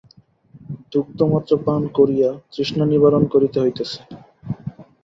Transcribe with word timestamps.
দুগ্ধমাত্র 0.91 1.51
পান 1.65 1.81
করিয়া 1.97 2.29
তৃষ্ণা 2.51 2.85
নিবারণ 2.87 3.23
করিতে 3.33 3.57
হইতেছে। 3.59 3.99